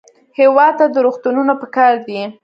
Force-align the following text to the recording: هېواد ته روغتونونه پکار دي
هېواد 0.39 0.73
ته 0.79 0.85
روغتونونه 1.05 1.53
پکار 1.61 1.93
دي 2.07 2.21